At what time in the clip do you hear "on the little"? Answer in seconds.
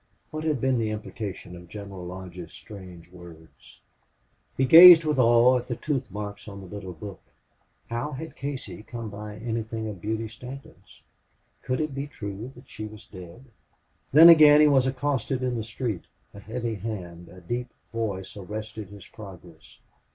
6.47-6.93